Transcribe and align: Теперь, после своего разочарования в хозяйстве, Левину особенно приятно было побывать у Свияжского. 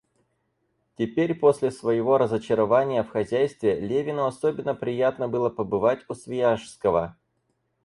Теперь, 0.97 1.35
после 1.35 1.69
своего 1.69 2.17
разочарования 2.17 3.03
в 3.03 3.11
хозяйстве, 3.11 3.79
Левину 3.79 4.25
особенно 4.25 4.73
приятно 4.73 5.27
было 5.29 5.51
побывать 5.51 5.99
у 6.09 6.15
Свияжского. 6.15 7.15